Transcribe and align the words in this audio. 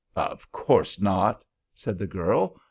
"Of 0.15 0.51
course 0.51 0.99
not," 0.99 1.45
said 1.75 1.99
the 1.99 2.07
girl. 2.07 2.59